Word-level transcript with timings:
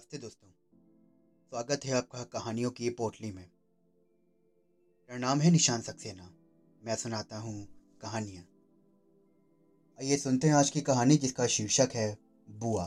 नमस्ते 0.00 0.18
दोस्तों। 0.18 0.48
स्वागत 1.48 1.84
है 1.84 1.92
आपका 1.92 2.22
कहानियों 2.24 2.70
की 2.70 2.90
पोटली 2.90 3.32
में। 3.32 3.50
मेरा 5.10 5.18
नाम 5.18 5.40
है 5.40 5.50
निशान 5.50 5.80
सक्सेना। 5.80 6.30
मैं 6.84 6.96
सुनाता 6.96 7.38
हूँ 7.38 7.68
कहानियाँ। 8.00 8.44
आइए 9.98 10.16
सुनते 10.16 10.46
हैं 10.46 10.54
आज 10.54 10.70
की 10.70 10.80
कहानी 10.80 11.16
जिसका 11.16 11.46
शीर्षक 11.46 11.88
है 11.94 12.18
बुआ। 12.50 12.84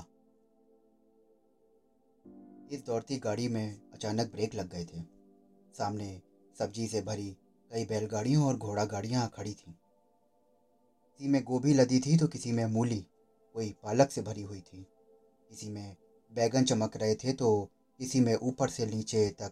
इस 2.72 2.84
दौड़ती 2.86 3.18
गाड़ी 3.18 3.48
में 3.48 3.92
अचानक 3.94 4.32
ब्रेक 4.32 4.56
लग 4.56 4.70
गए 4.70 4.86
थे। 4.86 5.02
सामने 5.78 6.22
सब्ज़ी 6.60 6.88
से 6.88 7.02
भरी 7.02 7.38
कई 7.72 7.86
बैलगाड़ियों 7.86 8.46
और 8.46 8.58
घोड़ा 8.58 8.86
गाड़ियाँ 8.86 9.32
खड़ी 9.36 9.54
थीं। 9.54 9.74
किसी 9.74 11.28
में 11.28 11.44
गोभी 11.44 11.74
लदी 11.74 12.00
थी 12.00 12.18
तो 12.18 12.28
किसी 12.28 12.52
में 12.52 12.66
मूली, 12.66 13.06
कोई 13.54 13.76
पालक 13.84 14.12
से 14.12 14.22
भरी 14.22 14.42
हुई 14.42 14.62
थी। 14.62 14.88
किसी 15.50 15.70
में 15.70 15.96
बैगन 16.34 16.64
चमक 16.64 16.98
रहे 16.98 17.16
थे 17.16 17.34
तो 17.34 17.70
किसी 17.98 18.20
में 18.20 18.36
ऊपर 18.36 18.70
से 18.70 18.86
नीचे 18.86 19.30
तक 19.30 19.52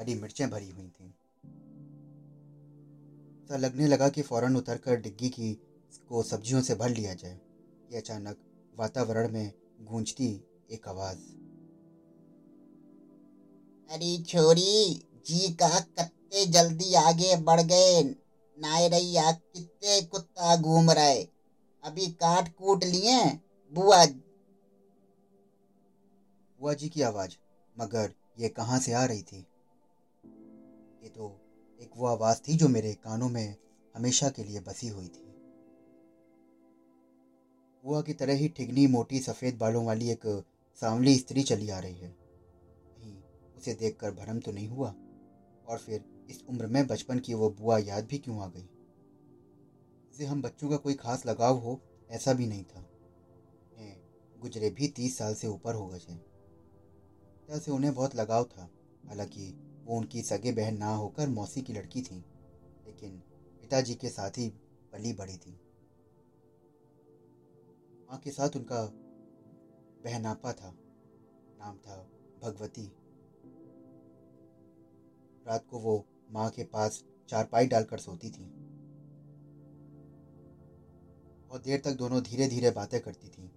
हरी 0.00 0.14
मिर्चें 0.14 0.50
भरी 0.50 0.70
हुई 0.70 0.88
थीं। 0.88 1.10
ऐसा 3.44 3.56
लगने 3.56 3.86
लगा 3.86 4.08
कि 4.08 4.22
फ़ौरन 4.22 4.56
उतरकर 4.56 5.00
डिग्गी 5.00 5.28
की 5.28 5.54
को 6.08 6.22
सब्जियों 6.22 6.62
से 6.62 6.74
भर 6.74 6.90
लिया 6.90 7.14
जाए। 7.14 7.40
कि 7.90 7.96
अचानक 7.96 8.36
वातावरण 8.76 9.32
में 9.32 9.52
गूंजती 9.80 10.44
एक 10.70 10.88
आवाज़। 10.88 11.18
अरे 13.90 14.22
छोरी, 14.22 15.08
जी 15.26 15.54
का 15.54 15.80
कत्ते 15.80 16.46
जल्दी 16.46 16.94
आगे 16.94 17.36
बढ़ 17.36 17.60
गए? 17.60 18.02
नायरैया 18.58 19.32
कितने 19.32 20.02
कुत्ता 20.02 20.56
घूम 20.56 20.90
रहे? 20.90 21.26
अभी 21.82 22.06
काट 22.06 22.54
कूट 22.54 22.84
लिए? 22.84 23.40
बुआ 23.72 24.06
बुआ 26.62 26.74
जी 26.74 26.88
की 26.88 27.02
आवाज़, 27.02 27.30
मगर 27.80 28.14
ये 28.38 28.48
कहाँ 28.48 28.78
से 28.78 28.92
आ 28.92 29.04
रही 29.04 29.22
थी? 29.22 29.46
ये 31.02 31.08
तो 31.08 31.40
एक 31.80 31.90
वो 31.96 32.06
आवाज़ 32.06 32.38
थी 32.48 32.56
जो 32.56 32.68
मेरे 32.68 32.94
कानों 32.94 33.28
में 33.28 33.56
हमेशा 33.96 34.30
के 34.30 34.44
लिए 34.44 34.60
बसी 34.60 34.88
हुई 34.88 35.08
थी। 35.08 35.34
बुआ 37.84 38.02
की 38.02 38.12
तरह 38.12 38.32
ही 38.32 38.48
ठिगनी 38.48 38.86
मोटी 38.86 39.20
सफ़ेद 39.20 39.58
बालों 39.58 39.86
वाली 39.86 40.10
एक 40.10 40.44
सांवली 40.80 41.16
स्त्री 41.16 41.42
चली 41.42 41.70
आ 41.70 41.78
रही 41.78 41.94
है। 41.94 42.16
कहीं 42.98 43.22
उसे 43.56 43.74
देखकर 43.74 44.10
भरम 44.10 44.40
तो 44.40 44.52
नहीं 44.52 44.68
हुआ? 44.68 44.94
और 45.66 45.78
फिर 45.78 46.26
इस 46.30 46.44
उम्र 46.48 46.66
में 46.66 46.86
बचपन 46.86 47.18
की 47.18 47.34
वो 47.34 47.50
बुआ 47.50 47.78
याद 47.78 48.06
भी 48.06 48.18
क्यों 48.18 48.42
आ 48.42 48.46
गई? 48.46 48.68
इसे 50.12 50.24
हम 50.24 50.42
बच्चों 50.42 50.70
का 50.70 50.76
कोई 50.76 50.94
खास 50.94 51.26
लगाव 51.26 51.58
हो, 51.58 51.80
ऐसा 52.10 52.32
भी 52.32 52.46
नहीं 52.46 52.64
था। 52.64 52.88
गुजरे 54.40 54.70
भी 54.70 54.88
तीस 54.88 55.18
साल 55.18 55.34
से 55.34 55.46
ऊपर 55.46 55.74
हो 55.74 55.86
गए 55.86 55.98
पिता 55.98 56.31
से 57.58 57.70
उन्हें 57.70 57.94
बहुत 57.94 58.16
लगाव 58.16 58.44
था। 58.44 58.68
हालाँकि 59.06 59.50
वो 59.84 59.96
उनकी 59.96 60.22
सगे 60.22 60.52
बहन 60.52 60.76
ना 60.78 60.94
होकर 60.94 61.28
मौसी 61.28 61.62
की 61.62 61.72
लड़की 61.72 62.02
थी, 62.02 62.16
लेकिन 62.86 63.22
पिताजी 63.62 63.94
के 63.94 64.08
साथ 64.08 64.30
ही 64.30 64.48
पली 64.92 65.12
बड़ी 65.12 65.36
थी। 65.36 65.52
माँ 68.10 68.18
के 68.18 68.30
साथ 68.30 68.56
उनका 68.56 68.84
बहनापा 70.04 70.52
था, 70.52 70.74
नाम 71.58 71.76
था 71.76 72.10
भगवती। 72.42 72.92
रात 75.46 75.66
को 75.70 75.78
वो 75.78 76.04
माँ 76.30 76.50
के 76.50 76.64
पास 76.64 77.04
चारपाई 77.28 77.66
डालकर 77.66 77.98
सोती 77.98 78.30
थी। 78.30 78.44
बहुत 81.48 81.64
देर 81.64 81.80
तक 81.80 81.92
दोनों 81.92 82.22
धीरे 82.22 82.48
धीरे 82.48 82.70
बातें 82.70 83.00
करती 83.00 83.28
थी। 83.28 83.50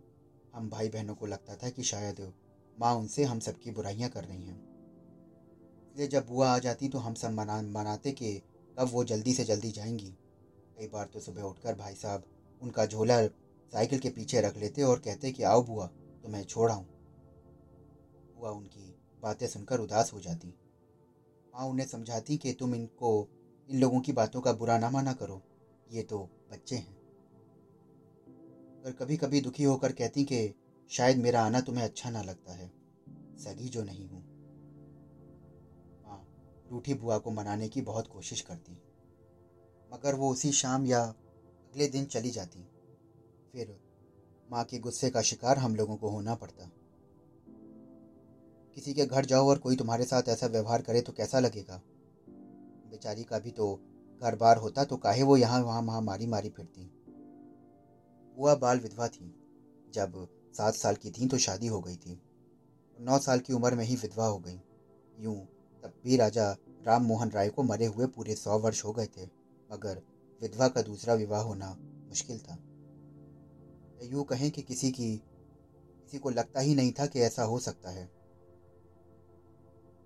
हम 0.53 0.69
भाई 0.69 0.89
बहनों 0.89 1.15
को 1.15 1.25
लगता 1.25 1.55
था 1.55 1.69
कि 1.69 1.83
शायद 1.83 2.33
माँ 2.79 2.95
उनसे 2.95 3.23
हम 3.23 3.39
सबकी 3.39 3.71
बुराइयाँ 3.71 4.09
कर 4.09 4.23
रही 4.23 4.43
हैं। 4.43 4.75
इसलिए 5.91 6.07
जब 6.07 6.27
बुआ 6.27 6.49
आ 6.49 6.59
जाती 6.59 6.89
तो 6.89 6.97
हम 6.97 7.13
सब 7.13 7.31
मना, 7.31 7.61
मनाते 7.61 8.11
कि 8.11 8.41
कब 8.79 8.89
वो 8.91 9.03
जल्दी 9.03 9.33
से 9.33 9.43
जल्दी 9.43 9.71
जाएँगी। 9.71 10.17
कई 10.77 10.87
बार 10.87 11.05
तो 11.05 11.19
सुबह 11.19 11.41
उठकर 11.41 11.75
भाई 11.75 11.95
साहब 11.95 12.23
उनका 12.61 12.85
झोला 12.85 13.27
साइकिल 13.71 13.99
के 13.99 14.09
पीछे 14.09 14.41
रख 14.41 14.57
लेते 14.57 14.83
और 14.83 14.99
कहते 14.99 15.31
कि, 15.31 15.43
आओ 15.43 15.63
बुआ 15.63 15.87
तो 16.23 16.29
मैं 16.29 16.43
छोड़ 16.43 16.71
आऊँ। 16.71 16.85
बुआ 18.37 18.49
उनकी 18.49 18.99
बातें 19.21 19.47
सुनकर 19.47 19.79
उदास 19.79 20.13
हो 20.13 20.19
जाती। 20.19 20.47
माँ 21.55 21.65
उन्हें 21.67 21.87
समझाती 21.87 22.37
कि 22.37 22.53
तुम 22.53 22.75
इनको, 22.75 23.29
इन 23.69 23.79
लोगों 23.79 24.01
की 24.01 24.11
बातों 24.11 24.41
का 24.41 24.53
बुरा 24.53 24.77
ना 24.77 24.89
माना 24.89 25.13
करो, 25.13 25.41
ये 25.91 26.03
तो 26.03 26.19
बच्चे 26.51 26.75
हैं। 26.75 26.95
पर 28.83 28.91
कभी 28.91 29.17
कभी 29.17 29.41
दुखी 29.41 29.63
होकर 29.63 29.91
कहती 29.91 30.23
कि 30.23 30.55
शायद 30.89 31.17
मेरा 31.17 31.41
आना 31.41 31.61
तुम्हें 31.61 31.83
अच्छा 31.83 32.09
ना 32.09 32.21
लगता 32.21 32.53
है। 32.53 32.67
सगी 33.37 33.69
जो 33.69 33.83
नहीं 33.83 34.07
हूँ। 34.09 34.21
हाँ 36.05 36.27
रूठी 36.71 36.93
बुआ 36.93 37.17
को 37.17 37.31
मनाने 37.31 37.69
की 37.69 37.81
बहुत 37.81 38.07
कोशिश 38.07 38.41
करती 38.41 38.71
मगर 39.93 40.15
वो 40.15 40.31
उसी 40.31 40.51
शाम 40.51 40.85
या 40.85 41.03
अगले 41.03 41.87
दिन 41.87 42.05
चली 42.05 42.29
जाती। 42.29 42.59
फिर 43.51 43.79
माँ 44.51 44.63
के 44.63 44.79
गुस्से 44.79 45.09
का 45.09 45.21
शिकार 45.21 45.57
हम 45.57 45.75
लोगों 45.75 45.97
को 45.97 46.09
होना 46.09 46.35
पड़ता। 46.35 46.71
किसी 48.75 48.93
के 48.93 49.05
घर 49.05 49.25
जाओ 49.25 49.47
और 49.47 49.57
कोई 49.57 49.75
तुम्हारे 49.75 50.05
साथ 50.05 50.23
ऐसा 50.27 50.47
व्यवहार 50.47 50.81
करे 50.81 51.01
तो 51.01 51.11
कैसा 51.11 51.39
लगेगा? 51.39 51.81
बेचारी 52.91 53.23
का 53.23 53.39
भी 53.39 53.51
तो 53.51 53.79
घर 54.21 54.35
बार 54.35 54.57
होता 54.57 54.83
तो 54.83 54.97
काहे 54.97 55.23
वो 55.23 55.37
यहाँ 55.37 55.63
वहाँ 55.63 55.81
वहाँ 55.81 56.01
मारी 56.01 56.25
मारी 56.25 56.49
फिरती। 56.49 56.91
बुआ 58.37 58.55
बाल 58.55 58.79
विधवा 58.79 59.07
थी। 59.07 59.35
जब 59.93 60.27
सात 60.57 60.75
साल 60.75 60.95
की 60.95 61.11
थी 61.11 61.27
तो 61.27 61.37
शादी 61.37 61.67
हो 61.67 61.79
गई 61.81 61.95
थी। 61.95 62.19
नौ 62.97 63.17
साल 63.19 63.39
की 63.39 63.53
उम्र 63.53 63.75
में 63.75 63.83
ही 63.85 63.95
विधवा 63.95 64.27
हो 64.27 64.37
गई। 64.39 64.59
यूँ 65.19 65.35
तब 65.83 65.93
भी 66.03 66.17
राजा 66.17 66.51
राम 66.83 67.03
मोहन 67.03 67.29
राय 67.29 67.49
को 67.49 67.63
मरे 67.63 67.85
हुए 67.85 68.07
पूरे 68.07 68.35
सौ 68.35 68.59
वर्ष 68.59 68.83
हो 68.85 68.91
गए 68.93 69.05
थे, 69.05 69.25
मगर 69.71 70.01
विधवा 70.41 70.67
का 70.67 70.81
दूसरा 70.81 71.13
विवाह 71.13 71.41
होना 71.41 71.75
मुश्किल 72.09 72.39
था। 72.39 72.57
यूँ 74.03 74.23
कहें 74.23 74.51
कि 74.51 74.61
किसी 74.61 74.91
की, 74.91 75.17
किसी 76.01 76.17
को 76.17 76.29
लगता 76.29 76.59
ही 76.59 76.75
नहीं 76.75 76.91
था 76.91 77.05
कि 77.05 77.19
ऐसा 77.19 77.43
हो 77.43 77.59
सकता 77.59 77.89
है। 77.89 78.05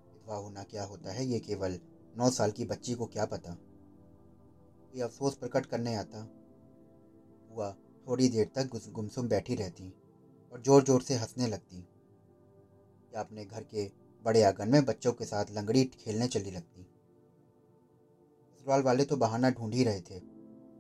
विधवा 0.08 0.36
होना 0.36 0.64
क्या 0.64 0.84
होता 0.84 1.12
है, 1.12 1.26
ये 1.26 1.40
केवल 1.40 1.80
नौ 2.18 2.30
साल 2.30 2.52
की 2.52 2.66
बच्ची 2.66 2.94
को 2.94 3.06
क्या 3.06 3.26
पता? 3.26 3.58
ये 4.96 5.02
अफसोस 5.02 5.36
प्रकट 5.36 5.66
करने 5.66 5.96
आता? 5.96 6.28
हुआ 7.52 7.72
थोड़ी 8.08 8.30
देर 8.30 8.52
तक 8.56 8.92
गुमसुम 8.92 9.28
बैठी 9.28 9.56
रहती। 9.56 9.94
और 10.54 10.62
ज़ोर 10.62 10.84
ज़ोर 10.84 11.02
से 11.02 11.16
हंसने 11.16 11.48
लगती 11.48 11.88
या 13.14 13.20
अपने 13.20 13.46
घर 13.46 13.64
के 13.64 13.92
बड़े 14.24 14.44
आँगन 14.44 14.70
में 14.70 14.86
बच्चों 14.86 15.14
के 15.14 15.26
साथ 15.26 15.46
लंगड़ी 15.52 15.84
खेलने 15.84 16.28
चली 16.28 16.52
लगती 16.52 16.88
ससुराल 18.58 18.82
वाले 18.82 19.06
तो 19.06 19.18
बहाना 19.18 19.50
ढूंढ 19.50 19.74
ही 19.74 19.84
रहे 19.84 20.02
थे। 20.02 20.18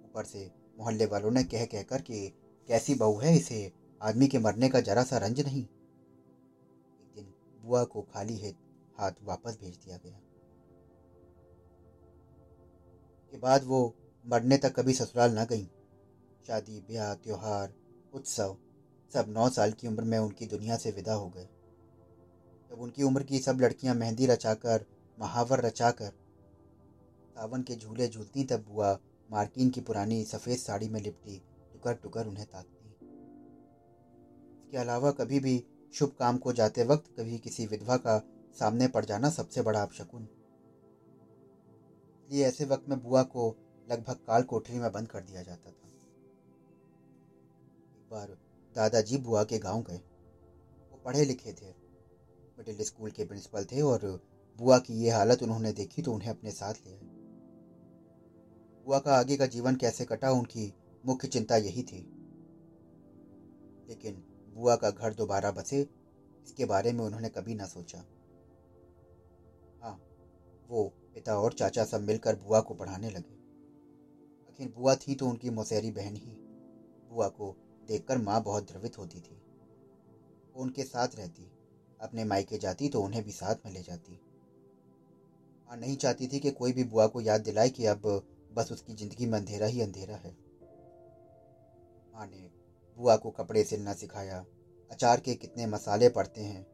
ऊपर 0.05 0.25
से 0.25 0.51
मोहल्ले 0.79 1.05
वालों 1.05 1.31
ने 1.31 1.43
कह 1.43 1.65
कहकर 1.65 2.01
कि, 2.01 2.29
कैसी 2.67 2.95
बहू 2.95 3.19
है 3.19 3.35
इसे? 3.35 3.71
आदमी 4.01 4.27
के 4.27 4.39
मरने 4.39 4.69
का 4.69 4.79
जरा 4.79 5.03
सा 5.03 5.17
रंज 5.17 5.41
नहीं। 5.41 5.63
एक 5.63 7.15
दिन 7.15 7.33
बुआ 7.61 7.83
को 7.83 8.01
खाली 8.01 8.37
है, 8.37 8.51
हाथ 8.99 9.11
वापस 9.23 9.57
भेज 9.61 9.75
दिया 9.75 9.97
गया। 9.97 10.19
के 13.31 13.37
बाद 13.37 13.63
वो 13.63 13.95
मरने 14.25 14.57
तक 14.57 14.79
कभी 14.79 14.93
ससुराल 14.93 15.39
न 15.39 15.45
गई। 15.45 15.65
शादी, 16.47 16.79
ब्याह, 16.79 17.13
त्योहार, 17.13 17.73
उत्सव 18.13 18.57
सब 19.13 19.25
नौ 19.27 19.49
साल 19.49 19.71
की 19.71 19.87
उम्र 19.87 20.03
में 20.03 20.17
उनकी 20.17 20.45
दुनिया 20.45 20.77
से 20.77 20.91
विदा 20.91 21.13
हो 21.13 21.29
गए। 21.29 21.47
जब 22.71 22.81
उनकी 22.81 23.03
उम्र 23.03 23.23
की 23.23 23.39
सब 23.39 23.61
लड़कियाँ 23.61 23.95
मेहंदी 23.95 24.25
रचाकर, 24.25 24.85
महावर 25.19 25.61
रचाकर, 25.61 26.11
सावन 27.35 27.63
के 27.63 27.75
झूले 27.75 28.07
झूलती 28.07 28.43
तब 28.43 28.65
बुआ 28.69 28.99
मार्किन 29.31 29.69
की 29.69 29.81
पुरानी 29.81 30.23
सफ़ेद 30.23 30.57
साड़ी 30.57 30.89
में 30.89 31.01
लिपटी 31.01 31.41
टुकर 31.73 31.93
टुकर 31.93 32.27
उन्हें 32.27 32.45
ताकती। 32.45 32.89
इसके 34.63 34.77
अलावा 34.77 35.11
कभी 35.11 35.39
भी 35.39 35.63
शुभ 35.93 36.09
काम 36.09 36.37
को 36.37 36.53
जाते 36.53 36.83
वक्त 36.83 37.07
कभी 37.19 37.37
किसी 37.37 37.65
विधवा 37.65 37.97
का 37.97 38.17
सामने 38.59 38.87
पड़ 38.87 39.05
जाना 39.05 39.29
सबसे 39.29 39.61
बड़ा 39.61 39.81
अपशकुन। 39.81 40.27
इसलिए 42.23 42.45
ऐसे 42.45 42.65
वक्त 42.65 42.89
में 42.89 43.03
बुआ 43.03 43.23
को 43.23 43.55
लगभग 43.91 44.15
काल 44.27 44.43
कोठरी 44.43 44.79
में 44.79 44.91
बंद 44.91 45.07
कर 45.07 45.21
दिया 45.21 45.43
जाता 45.43 45.71
था। 45.71 45.87
एक 47.97 48.09
बार 48.11 48.48
दादाजी 48.75 49.17
बुआ 49.17 49.43
के 49.43 49.57
गाँव 49.59 49.81
गए। 49.81 49.97
वो 50.91 51.01
पढ़े 51.05 51.25
लिखे 51.25 51.53
थे। 51.53 51.69
मिडिल 52.57 52.83
स्कूल 52.83 53.11
के 53.11 53.25
प्रिंसिपल 53.25 53.65
थे 53.65 53.81
और 53.81 54.21
बुआ 54.59 54.79
की 54.79 54.93
ये 54.93 55.09
हालत 55.09 55.43
उन्होंने 55.43 55.71
देखी 55.73 56.01
तो 56.01 56.13
उन्हें 56.13 56.29
अपने 56.29 56.51
साथ 56.51 56.73
ले 56.85 56.93
आए। 56.93 57.07
बुआ 58.85 58.99
का 58.99 59.15
आगे 59.15 59.37
का 59.37 59.45
जीवन 59.45 59.75
कैसे 59.75 60.05
कटा 60.05 60.31
उनकी 60.31 60.73
मुख्य 61.05 61.27
चिंता 61.27 61.57
यही 61.57 61.83
थी। 61.83 61.99
लेकिन 63.89 64.23
बुआ 64.53 64.75
का 64.75 64.89
घर 64.91 65.13
दोबारा 65.13 65.51
बसे, 65.51 65.81
इसके 66.43 66.65
बारे 66.65 66.91
में 66.91 67.05
उन्होंने 67.05 67.29
कभी 67.29 67.55
ना 67.55 67.65
सोचा। 67.65 67.97
हाँ 69.83 69.99
वो 70.69 70.83
पिता 71.13 71.39
और 71.39 71.53
चाचा 71.53 71.83
सब 71.83 72.01
मिलकर 72.01 72.35
बुआ 72.35 72.59
को 72.59 72.73
पढ़ाने 72.73 73.09
लगे। 73.09 73.37
आखिर 74.49 74.73
बुआ 74.77 74.95
थी 74.95 75.15
तो 75.15 75.27
उनकी 75.27 75.49
मौसेरी 75.49 75.91
बहन 75.91 76.15
ही। 76.15 76.31
बुआ 77.09 77.27
को 77.27 77.55
देखकर 77.89 78.17
माँ 78.17 78.41
बहुत 78.41 78.63
द्रवित 78.63 78.97
होती 78.97 79.19
थी। 79.19 79.35
वो 80.55 80.61
उनके 80.61 80.83
साथ 80.83 81.15
रहती, 81.15 81.51
अपने 81.99 82.23
मायके 82.23 82.57
जाती 82.57 82.89
तो 82.89 83.01
उन्हें 83.01 83.23
भी 83.23 83.31
साथ 83.31 83.55
में 83.65 83.71
ले 83.73 83.81
जाती। 83.81 84.19
माँ 85.67 85.77
नहीं 85.77 85.95
चाहती 85.95 86.27
थी 86.27 86.39
कि 86.39 86.51
कोई 86.51 86.73
भी 86.73 86.83
बुआ 86.83 87.07
को 87.07 87.21
याद 87.21 87.41
दिलाए 87.41 87.69
कि 87.69 87.85
अब 87.85 88.21
बस 88.51 88.71
उसकी 88.71 88.93
ज़िंदगी 88.93 89.25
में 89.25 89.37
अंधेरा 89.39 89.65
ही 89.65 89.81
अंधेरा 89.81 90.15
है। 90.15 90.31
माँ 92.13 92.25
ने 92.25 92.49
बुआ 92.97 93.15
को 93.15 93.29
कपड़े 93.29 93.63
सिलना 93.63 93.93
सिखाया, 93.93 94.43
अचार 94.91 95.19
के 95.19 95.35
कितने 95.35 95.65
मसाले 95.65 96.09
पड़ते 96.09 96.41
हैं, 96.41 96.65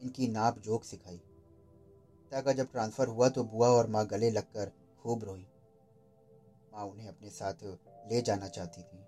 इनकी 0.00 0.26
नाप 0.28 0.58
जोक 0.58 0.84
सिखाई। 0.84 1.16
पिता 1.16 2.40
का 2.40 2.52
जब 2.52 2.70
ट्रांसफ़र 2.72 3.08
हुआ 3.08 3.28
तो 3.28 3.44
बुआ 3.44 3.68
और 3.68 3.86
माँ 3.86 4.06
गले 4.06 4.30
लगकर 4.30 4.70
खूब 5.02 5.24
रोई। 5.24 5.46
माँ 6.72 6.84
उन्हें 6.84 7.08
अपने 7.08 7.30
साथ 7.30 7.64
ले 8.10 8.22
जाना 8.22 8.48
चाहती 8.48 8.82
थी। 8.82 9.04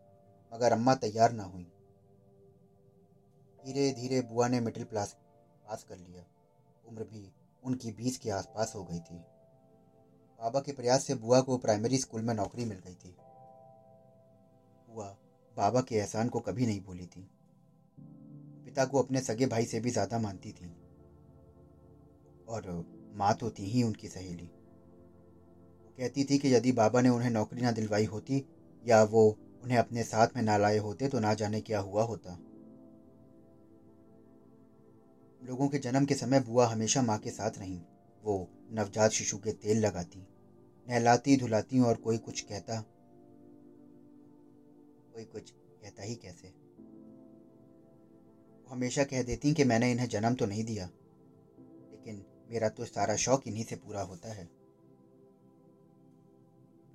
मगर 0.57 0.73
अम्मा 0.73 0.95
तैयार 0.95 1.33
ना 1.33 1.45
हुई। 1.45 1.65
धीरे 3.65 3.91
धीरे 3.93 4.21
बुआ 4.23 4.49
ने 4.49 4.61
मिडिल 4.61 4.85
क्लास 4.85 5.17
पास 5.67 5.83
कर 5.83 5.97
लिया। 5.97 6.25
उम्र 6.85 7.05
भी 7.05 7.31
उनकी 7.63 7.93
बीस 7.93 8.19
के 8.19 8.31
आसपास 8.31 8.73
हो 8.77 8.85
गई 8.85 8.99
थी। 8.99 9.17
बाबा 10.41 10.61
के 10.61 10.73
प्रयास 10.73 11.05
से 11.05 11.15
बुआ 11.15 11.41
को 11.41 11.57
प्राइमरी 11.59 11.99
स्कूल 11.99 12.23
में 12.23 12.35
नौकरी 12.35 12.65
मिल 12.65 12.79
गई 12.79 12.95
थी। 12.95 13.17
बुआ 14.89 15.07
बाबा 15.57 15.81
के 15.81 15.95
एहसान 15.95 16.29
को 16.29 16.41
कभी 16.41 16.67
नहीं 16.67 16.81
भूली 16.81 17.07
थी। 17.07 17.29
पिता 18.65 18.85
को 18.85 19.03
अपने 19.03 19.21
सगे 19.21 19.47
भाई 19.47 19.65
से 19.65 19.81
भी 19.81 19.91
ज़्यादा 19.91 20.19
मानती 20.19 20.53
थी। 20.53 20.75
और 22.49 22.85
माँ 23.15 23.35
तो 23.35 23.51
थी 23.51 23.65
ही 23.65 23.83
उनकी 23.83 24.09
सहेली। 24.09 24.47
वो 24.47 25.93
कहती 25.99 26.25
थी 26.25 26.39
कि 26.39 26.55
यदि 26.55 26.73
बाबा 26.73 27.01
ने 27.01 27.09
उन्हें 27.09 27.31
नौकरी 27.31 27.63
ना 27.63 27.73
दिलवाई 27.73 28.05
होती 28.05 28.45
या 28.85 29.03
वो 29.05 29.39
उन्हें 29.63 29.79
अपने 29.79 30.03
साथ 30.05 30.37
में 30.37 30.43
ना 30.43 30.57
लाए 30.57 30.79
होते 30.79 31.09
तो 31.09 31.21
ना 31.21 31.35
जाने 31.35 31.61
क्या 31.61 31.79
हुआ 31.81 32.03
होता। 32.03 32.39
लोगों 35.43 35.69
के 35.69 35.79
जन्म 35.79 36.05
के 36.05 36.15
समय 36.15 36.41
बुआ 36.41 36.67
हमेशा 36.67 37.03
माँ 37.03 37.19
के 37.19 37.31
साथ 37.31 37.59
रहीं। 37.59 37.81
वो 38.25 38.37
नवजात 38.73 39.11
शिशु 39.11 39.39
के 39.39 39.53
तेल 39.55 39.79
लगाती, 39.79 40.27
नहलाती, 40.87 41.37
धुलाती 41.37 41.81
और 41.81 41.97
कोई 41.97 42.19
कुछ 42.19 42.41
कहता। 42.41 42.81
कोई 45.13 45.25
कुछ 45.25 45.51
कहता 45.51 46.03
ही 46.03 46.15
कैसे? 46.15 46.49
वो 48.59 48.71
हमेशा 48.71 49.05
कह 49.05 49.23
देती 49.23 49.53
कि 49.55 49.65
मैंने 49.65 49.91
इन्हें 49.91 50.09
जन्म 50.09 50.35
तो 50.35 50.47
नहीं 50.47 50.65
दिया, 50.65 50.87
लेकिन 51.91 52.25
मेरा 52.51 52.69
तो 52.69 52.85
सारा 52.85 53.17
शौक 53.17 53.47
इन्हीं 53.47 53.65
से 53.65 53.77
पूरा 53.77 54.03
होता 54.03 54.33
है। 54.33 54.49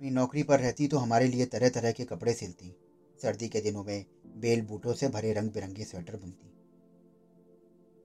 अपनी 0.02 0.10
नौकरी 0.10 0.42
पर 0.42 0.60
रहती 0.60 0.88
तो 0.88 0.98
हमारे 0.98 1.28
लिए 1.28 1.46
तरह 1.46 1.68
तरह 1.68 1.92
के 1.92 2.04
कपड़े 2.04 2.34
सिलती। 2.34 2.76
सर्दी 3.22 3.48
के 3.48 3.60
दिनों 3.60 3.84
में 3.84 4.04
बेल 4.26 4.62
बूटों 4.62 4.92
से 4.92 5.08
भरे 5.08 5.32
रंग 5.32 5.50
बिरंगे 5.50 5.84
स्वेटर 5.84 6.16
बुनती। 6.16 6.48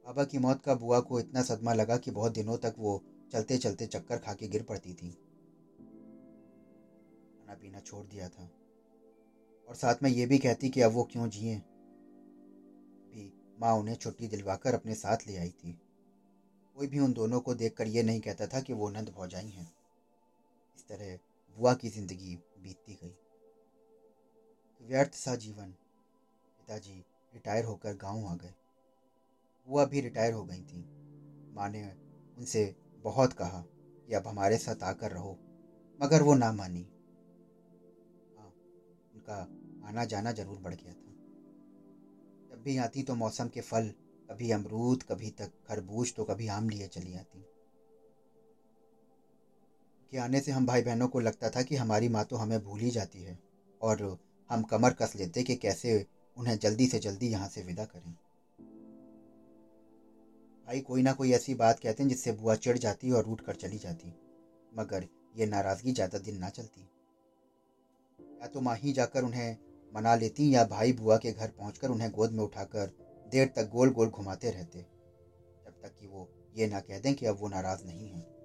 बाबा 0.06 0.24
की 0.24 0.38
मौत 0.38 0.62
का 0.62 0.76
बुआ 0.76 1.00
को 1.00 1.20
इतना 1.20 1.42
सदमा 1.42 1.74
लगा 1.74 1.98
कि 1.98 2.12
बहुत 2.12 2.32
दिनों 2.32 2.58
तक 2.58 2.76
वो 2.78 3.04
चलते 3.32 3.58
चलते 3.58 3.86
चक्कर 3.86 4.18
खा 4.18 4.34
के 4.34 4.48
गिर 4.48 4.64
पड़ती 4.64 4.94
थी। 4.94 5.10
खाना 7.38 7.54
पीना 7.54 7.80
छोड़ 7.80 8.06
दिया 8.06 8.30
था। 8.30 8.52
और 9.70 9.76
साथ 9.76 9.96
में 10.04 10.10
ये 10.10 10.26
भी 10.26 10.38
कहती 10.38 10.70
कि 10.70 10.82
अब 10.82 10.92
वो 10.92 11.04
क्यों 11.04 11.30
जिए? 11.30 11.56
भी 13.10 13.34
माँ 13.60 13.74
उन्हें 13.74 13.96
छुट्टी 13.96 14.28
दिलवाकर 14.28 14.74
अपने 14.74 14.96
साथ 14.96 15.18
ले 15.28 15.38
आई 15.38 15.50
थी। 15.50 15.80
कोई 16.76 16.88
भी 16.88 17.00
उन 17.00 17.14
दोनों 17.14 17.40
को 17.40 17.56
देखकर 17.56 17.88
ये 17.88 18.04
नहीं 18.04 18.22
कहता 18.22 18.48
था 18.48 18.62
कि 18.62 18.74
वो 18.74 18.90
नंद 18.90 19.10
भौजाई 19.10 19.48
हैं। 19.48 19.74
इस 20.76 20.88
तरह 20.88 21.20
बुआ 21.58 21.74
की 21.74 21.90
ज़िंदगी 21.90 22.36
बीतती 22.64 22.94
गई। 22.94 23.14
व्यर्थ 24.82 25.14
सा 25.14 25.36
जीवन, 25.36 25.72
पिताजी 26.60 26.94
रिटायर 27.34 27.66
होकर 27.66 27.94
गाँव 27.94 28.26
आ 28.26 28.36
गए। 28.36 28.54
बुआ 29.68 29.86
भी 29.86 30.02
रिटायर 30.02 30.34
हो 30.34 30.44
गई 30.44 30.62
थी। 30.62 30.84
माँ 31.56 31.70
ने 31.70 31.84
उनसे 32.38 32.64
बहुत 33.06 33.34
कहा 33.34 33.64
कि 34.08 34.14
अब 34.14 34.28
हमारे 34.28 34.58
साथ 34.58 34.84
आकर 34.84 35.12
रहो, 35.12 35.38
मगर 36.00 36.22
वो 36.22 36.36
ना 36.36 36.52
मानी। 36.52 36.86
हाँ 38.38 38.54
उनका 39.14 39.42
आना 39.88 40.06
जाना 40.06 40.32
ज़रूर 40.32 40.60
बढ़ 40.60 40.76
गया 40.76 40.94
था। 40.94 41.12
जब 42.50 42.62
भी 42.64 42.78
आती 42.78 43.04
तो 43.04 43.16
मौसम 43.16 43.48
के 43.48 43.62
फल 43.62 43.94
कभी 44.30 44.52
अमरूद, 44.52 45.04
कभी 45.04 45.30
तक 45.32 45.52
खरबूज 45.68 46.14
तो 46.16 46.24
कभी 46.24 46.48
आम 46.48 46.70
लिए 46.70 46.88
चली 46.88 47.16
आती। 47.16 47.46
के 50.12 50.18
आने 50.18 50.40
से 50.40 50.52
हम 50.52 50.66
भाई 50.66 50.82
बहनों 50.82 51.08
को 51.08 51.20
लगता 51.20 51.50
था 51.50 51.62
कि 51.62 51.76
हमारी 51.76 52.10
माँ 52.10 52.24
तो 52.24 52.36
हमें 52.36 52.60
भूल 52.60 52.80
ही 52.80 52.90
जाती 52.92 53.24
है 53.24 53.38
और 53.82 54.18
हम 54.50 54.62
कमर 54.64 54.94
कस 54.94 55.16
लेते 55.16 55.44
कि 55.44 55.56
कैसे 55.56 56.06
उन्हें 56.38 56.58
जल्दी 56.58 56.88
से 56.88 57.00
जल्दी 57.00 57.28
यहाँ 57.28 57.48
से 57.48 57.62
विदा 57.64 57.86
करें। 57.86 58.12
भाई, 60.68 60.80
कोई 60.80 61.02
ना 61.02 61.12
कोई 61.14 61.32
ऐसी 61.32 61.54
बात 61.56 61.80
कहते 61.80 62.04
हैं 62.04 62.10
जिससे 62.10 62.32
बुआ 62.34 62.56
चिढ़ 62.56 62.78
जाती 62.78 63.12
और 63.12 63.24
रूट 63.24 63.42
कर 63.42 63.56
चली 63.56 63.78
जाती, 63.78 64.14
मगर 64.72 65.06
ये 65.36 65.46
नाराज़गी 65.46 65.92
ज़्यादा 65.92 66.18
दिन 66.18 66.38
ना 66.38 66.50
चलती। 66.50 66.82
या 68.42 68.48
तो 68.48 68.62
माँ 68.62 68.76
ही 68.76 68.92
जाकर 68.92 69.24
उन्हें 69.24 69.56
मना 69.92 70.16
लेती 70.16 70.54
या 70.56 70.64
भाई 70.66 70.94
बुआ 70.94 71.18
के 71.18 71.32
घर 71.32 71.50
पहुंचकर 71.50 71.90
उन्हें 71.90 72.10
गोद 72.12 72.32
में 72.32 72.44
उठाकर 72.44 72.92
देर 73.26 73.48
तक 73.56 73.70
गोल 73.70 73.90
गोल 73.92 74.08
घुमाते 74.08 74.50
रहते, 74.50 74.80
जब 75.66 75.82
तक 75.84 75.98
कि 76.00 76.08
वो 76.08 76.28
ये 76.56 76.68
ना 76.68 76.80
कह 76.80 77.00
दें 77.00 77.14
कि 77.14 77.26
अब 77.26 77.38
वो 77.40 77.48
नाराज़ 77.48 77.86
नहीं 77.86 78.08
है। 78.08 78.37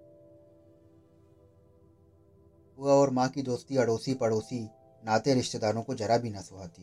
बुआ 2.82 2.92
और 2.92 3.10
माँ 3.10 3.28
की 3.28 3.42
दोस्ती 3.42 3.76
अड़ोसी 3.76 4.14
पड़ोसी 4.14 4.70
नाते 5.04 5.34
रिश्तेदारों 5.34 5.82
को 5.82 5.94
जरा 5.94 6.18
भी 6.18 6.30
ना 6.30 6.40
सुहाती। 6.40 6.82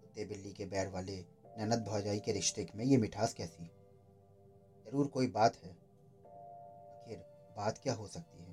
कुत्ते 0.00 0.24
बिल्ली 0.24 0.52
के 0.52 0.66
बैर 0.66 0.88
वाले 0.88 1.24
ननद 1.58 1.84
भौजाई 1.88 2.20
के 2.20 2.32
रिश्ते 2.32 2.68
में 2.74 2.84
ये 2.84 2.96
मिठास 2.96 3.34
कैसी? 3.34 3.64
ज़रूर 4.86 5.06
कोई 5.06 5.26
बात 5.26 5.56
है। 5.56 5.70
आखिर 5.70 7.16
बात 7.56 7.78
क्या 7.78 7.94
हो 7.94 8.06
सकती 8.06 8.38
है? 8.38 8.52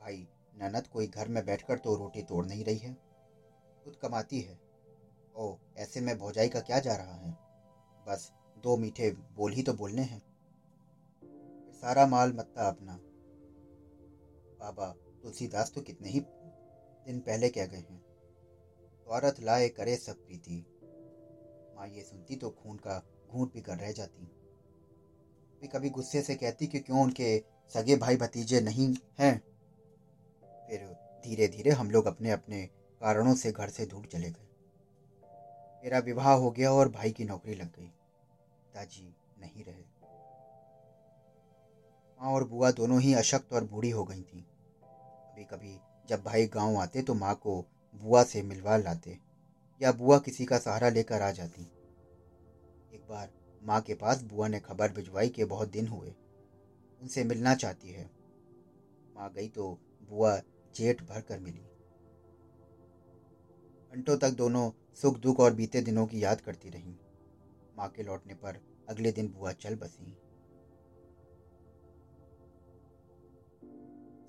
भाई, 0.00 0.28
ननद 0.58 0.86
कोई 0.86 1.06
घर 1.06 1.28
में 1.28 1.44
बैठकर 1.46 1.78
तो 1.78 1.96
रोटी 1.96 2.22
तोड़ 2.22 2.46
नहीं 2.46 2.64
रही 2.64 2.78
है। 2.78 2.94
खुद 3.84 3.96
कमाती 3.96 4.40
है। 4.40 4.60
ओ 5.36 5.56
ऐसे 5.76 6.00
में 6.00 6.18
भौजाई 6.18 6.48
का 6.48 6.60
क्या 6.60 6.78
जा 6.78 6.96
रहा 6.96 7.14
है? 7.14 7.38
बस 8.08 8.32
दो 8.58 8.76
मीठे 8.76 9.10
बोल 9.10 9.52
ही 9.52 9.62
तो 9.62 9.72
बोलने 9.72 10.02
हैं। 10.02 10.22
सारा 11.72 12.06
माल 12.06 12.32
मत्ता 12.32 12.68
अपना। 12.68 12.98
बाबा 14.60 15.09
तुलसीदास 15.22 15.72
तो 15.74 15.80
कितने 15.80 16.08
ही 16.08 16.20
दिन 17.06 17.20
पहले 17.20 17.48
कह 17.48 17.66
गए 17.66 17.76
हैं। 17.76 18.04
औरत 19.08 19.40
लाए 19.40 19.68
करे 19.68 19.96
सब 19.96 20.26
प्रीति। 20.26 20.66
माँ 21.76 21.88
ये 21.88 22.02
सुनती 22.02 22.36
तो 22.36 22.50
खून 22.50 22.76
का 22.76 23.02
घूट 23.30 23.52
भी 23.52 23.60
कर 23.60 23.76
रह 23.76 23.92
जाती। 23.92 24.24
भी 25.60 25.68
कभी 25.68 25.90
गुस्से 25.90 26.22
से 26.22 26.34
कहती 26.34 26.66
कि 26.66 26.78
क्यों 26.78 27.02
उनके 27.02 27.42
सगे 27.74 27.96
भाई 27.96 28.16
भतीजे 28.16 28.60
नहीं 28.60 28.94
हैं? 29.18 29.38
फिर 30.68 30.96
धीरे 31.24 31.48
धीरे 31.48 31.70
हम 31.70 31.90
लोग 31.90 32.06
अपने 32.06 32.30
अपने 32.30 32.66
कारणों 33.00 33.34
से 33.34 33.52
घर 33.52 33.68
से 33.68 33.86
दूर 33.86 34.06
चले 34.06 34.30
गए। 34.30 34.46
मेरा 35.84 35.98
विवाह 35.98 36.32
हो 36.32 36.50
गया 36.50 36.72
और 36.72 36.88
भाई 36.88 37.10
की 37.10 37.24
नौकरी 37.24 37.54
लग 37.54 37.76
गई। 37.76 37.86
पिताजी 37.86 39.16
नहीं 39.38 39.64
रहे। 39.64 39.84
माँ 42.20 42.32
और 42.32 42.44
बुआ 42.44 42.70
दोनों 42.70 43.00
ही 43.00 43.14
अशक्त 43.14 43.52
और 43.52 43.64
बूढ़ी 43.64 43.90
हो 43.90 44.04
गई 44.04 44.22
थीं। 44.22 44.42
कभी 45.40 45.56
कभी 45.56 45.80
जब 46.08 46.22
भाई 46.22 46.46
गाँव 46.46 46.76
आते 46.76 47.02
तो 47.02 47.14
माँ 47.14 47.34
को 47.34 47.64
बुआ 47.94 48.24
से 48.24 48.42
मिलवा 48.42 48.76
लाते 48.76 49.18
या 49.82 49.92
बुआ 49.92 50.18
किसी 50.18 50.44
का 50.44 50.58
सहारा 50.58 50.88
लेकर 50.88 51.22
आ 51.22 51.30
जाती। 51.30 51.62
एक 52.94 53.06
बार 53.08 53.30
माँ 53.62 53.80
के 53.80 53.94
पास 53.94 54.22
बुआ 54.22 54.48
ने 54.48 54.60
खबर 54.60 54.92
भिजवाई 54.92 55.28
कि 55.28 55.44
बहुत 55.44 55.70
दिन 55.70 55.88
हुए। 55.88 56.14
उनसे 57.02 57.24
मिलना 57.24 57.54
चाहती 57.54 57.90
है। 57.90 58.10
माँ 59.14 59.32
गई 59.32 59.48
तो 59.48 59.78
बुआ 60.02 60.38
जेठ 60.74 61.02
भर 61.02 61.20
कर 61.20 61.38
मिली। 61.38 61.66
घंटों 63.92 64.16
तक 64.16 64.30
दोनों 64.30 64.70
सुख 64.94 65.18
दुख 65.18 65.40
और 65.40 65.54
बीते 65.54 65.80
दिनों 65.80 66.06
की 66.06 66.24
याद 66.24 66.40
करती 66.40 66.70
रहीं। 66.70 66.94
माँ 67.76 67.88
के 67.88 68.02
लौटने 68.02 68.34
पर 68.34 68.60
अगले 68.88 69.12
दिन 69.12 69.28
बुआ 69.28 69.52
चल 69.52 69.74
बसी। 69.74 70.16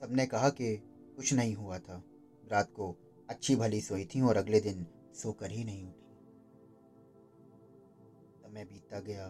सबने 0.02 0.26
कहा 0.26 0.50
कि 0.50 0.91
कुछ 1.22 1.34
नहीं 1.34 1.56
हुआ 1.56 1.80
था। 1.80 2.04
रात 2.52 2.72
को 2.72 2.96
अच्छी 3.30 3.56
भली 3.56 3.82
सोई 3.82 4.06
थी 4.06 4.22
और 4.22 4.38
अगले 4.38 4.60
दिन 4.60 4.88
सोकर 5.16 5.52
ही 5.52 5.64
नहीं 5.64 5.86
उठी। 5.86 6.18
समय 8.44 8.66
बीतता 8.66 9.00
गया। 9.00 9.28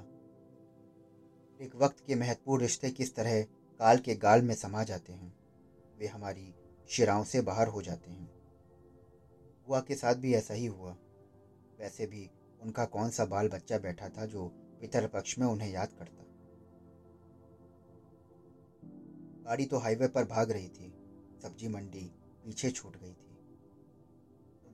एक 1.62 1.75
वक्त 1.75 2.03
के 2.07 2.15
महत्वपूर्ण 2.15 2.62
रिश्ते 2.62 2.89
किस 2.89 3.15
तरह 3.15 3.43
काल 3.79 3.98
के 3.98 4.15
गाल 4.15 4.41
में 4.41 4.55
समा 4.55 4.83
जाते 4.83 5.13
हैं, 5.13 5.33
वे 5.98 6.07
हमारी 6.07 6.55
शिराओं 6.89 7.24
से 7.24 7.41
बाहर 7.41 7.67
हो 7.67 7.81
जाते 7.81 8.12
हैं। 8.12 8.31
बुआ 9.67 9.81
के 9.81 9.95
साथ 9.95 10.15
भी 10.15 10.33
ऐसा 10.33 10.53
ही 10.53 10.65
हुआ। 10.65 10.98
वैसे 11.79 12.05
भी 12.05 12.29
उनका 12.62 12.86
कौन 12.86 13.10
सा 13.10 13.25
बाल 13.25 13.50
बच्चा 13.50 13.77
बैठा 13.77 14.10
था 14.10 14.25
जो 14.25 14.48
पितर 14.81 15.07
पक्ष 15.07 15.39
में 15.39 15.48
उन्हें 15.48 15.71
याद 15.71 15.89
करता? 15.93 16.24
गाड़ी 19.43 19.65
तो 19.65 19.77
हाईवे 19.77 20.07
पर 20.07 20.25
भाग 20.25 20.51
रही 20.51 20.69
थी। 20.69 21.00
सब्ज़ी 21.43 21.67
मंडी 21.67 22.10
पीछे 22.45 22.71
छूट 22.71 22.98
गई 22.98 23.12
थी। 23.12 23.38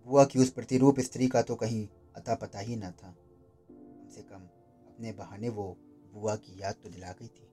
बुआ 0.07 0.25
की 0.25 0.39
उस 0.39 0.50
प्रतिरूप 0.50 1.00
स्त्री 1.00 1.27
का 1.27 1.41
तो 1.41 1.55
कहीं 1.55 1.88
अता 2.15 2.36
पता 2.36 2.59
ही 2.59 2.75
न 2.75 2.91
था। 2.91 3.15
कम 3.69 4.09
से 4.09 4.21
कम 4.21 4.41
अपने 4.88 5.12
बहाने 5.12 5.50
वो 5.50 5.65
बुआ 6.13 6.36
की 6.36 6.62
याद 6.62 6.75
तो 6.83 6.89
दिला 6.89 7.12
गई 7.12 7.27
थी। 7.27 7.45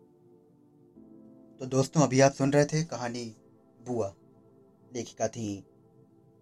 तो 1.60 1.66
दोस्तों, 1.66 2.02
अभी 2.02 2.20
आप 2.20 2.32
सुन 2.32 2.52
रहे 2.52 2.64
थे 2.64 2.84
कहानी 2.84 3.24
बुआ। 3.86 4.14
लेखिका 4.94 5.28
थी 5.28 5.64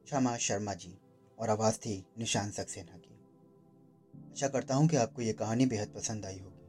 क्षमा 0.05 0.37
शर्मा 0.37 0.75
जी 0.75 0.99
और 1.39 1.51
आवाज़ 1.51 1.79
थी 1.79 2.05
निशान 2.19 2.51
सक्सेना 2.51 2.97
की। 2.97 3.19
आशा 4.33 4.49
करता 4.49 4.75
हूँ 4.75 4.89
कि 4.89 4.97
आपको 4.97 5.23
ये 5.23 5.33
कहानी 5.33 5.67
बेहद 5.67 5.89
पसंद 5.89 6.27
आई 6.27 6.39
होगी। 6.39 6.61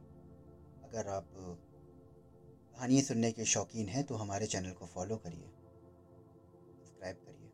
अगर 0.84 1.08
आप 1.08 1.28
कहानी 1.34 3.00
सुनने 3.02 3.32
के 3.32 3.44
शौकीन 3.44 3.88
हैं 3.88 4.04
तो 4.04 4.14
हमारे 4.14 4.46
चैनल 4.46 4.72
को 4.72 4.86
फॉलो 4.86 5.16
करिए। 5.16 5.50
सब्सक्राइब 7.04 7.16
करिए। 7.16 7.50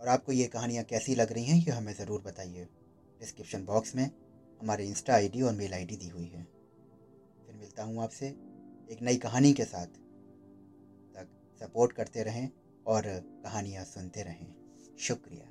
और 0.00 0.08
आपको 0.08 0.32
ये 0.32 0.46
कहानियाँ 0.46 0.84
कैसी 0.84 1.14
लग 1.14 1.32
रही 1.32 1.44
हैं, 1.44 1.56
ये 1.56 1.70
हमें 1.70 1.92
ज़रूर 1.94 2.22
बताइए। 2.22 2.68
डिस्क्रिप्शन 3.20 3.64
बॉक्स 3.64 3.94
में 3.96 4.10
हमारे 4.60 4.86
इंस्टा 4.86 5.14
आईडी 5.14 5.42
और 5.42 5.52
मेल 5.52 5.74
आईडी 5.74 5.96
दी 5.96 6.08
हुई 6.08 6.26
है। 6.26 6.44
फिर 7.46 7.56
मिलता 7.56 7.84
हूँ 7.84 8.02
आपसे 8.02 8.26
एक 8.90 8.98
नई 9.02 9.16
कहानी 9.16 9.52
के 9.52 9.64
साथ। 9.64 9.86
तक 11.16 11.28
सपोर्ट 11.60 11.92
करते 11.92 12.22
रहें 12.22 12.50
और 12.86 13.02
कहानियाँ 13.44 13.84
सुनते 13.84 14.22
रहें। 14.22 14.46
शुक्रिया। 14.98 15.49